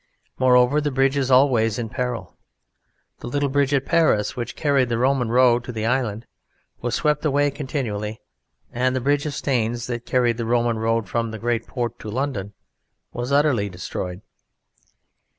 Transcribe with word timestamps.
Moreover, 0.39 0.81
the 0.81 0.89
bridge 0.89 1.15
is 1.15 1.29
always 1.29 1.77
in 1.77 1.87
peril. 1.87 2.35
The 3.19 3.27
little 3.27 3.49
bridge 3.49 3.71
at 3.71 3.85
Paris 3.85 4.35
which 4.35 4.55
carried 4.55 4.89
the 4.89 4.97
Roman 4.97 5.29
road 5.29 5.63
to 5.65 5.71
the 5.71 5.85
island 5.85 6.25
was 6.81 6.95
swept 6.95 7.23
away 7.23 7.51
continually; 7.51 8.19
and 8.71 8.95
the 8.95 8.99
bridge 8.99 9.27
of 9.27 9.35
Staines 9.35 9.85
that 9.85 10.07
carried 10.07 10.37
the 10.37 10.45
Roman 10.47 10.79
road 10.79 11.07
from 11.07 11.29
the 11.29 11.37
great 11.37 11.67
port 11.67 11.99
to 11.99 12.09
London 12.09 12.53
was 13.13 13.31
utterly 13.31 13.69
destroyed. 13.69 14.23